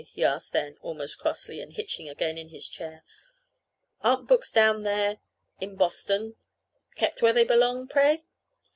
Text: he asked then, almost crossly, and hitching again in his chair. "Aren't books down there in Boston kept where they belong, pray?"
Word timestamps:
he 0.13 0.23
asked 0.23 0.51
then, 0.51 0.79
almost 0.81 1.19
crossly, 1.19 1.61
and 1.61 1.73
hitching 1.73 2.09
again 2.09 2.35
in 2.35 2.49
his 2.49 2.67
chair. 2.67 3.03
"Aren't 4.01 4.27
books 4.27 4.51
down 4.51 4.81
there 4.81 5.19
in 5.59 5.75
Boston 5.75 6.37
kept 6.95 7.21
where 7.21 7.33
they 7.33 7.43
belong, 7.43 7.87
pray?" 7.87 8.23